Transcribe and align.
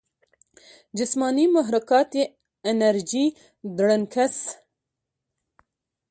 جسماني 0.97 1.45
محرکات 1.55 2.09
ئې 2.17 2.23
انرجي 2.69 3.25
ډرنکس، 3.75 4.37